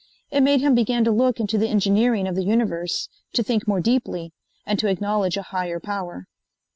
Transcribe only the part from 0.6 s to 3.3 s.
him begin to look into the engineering of the universe,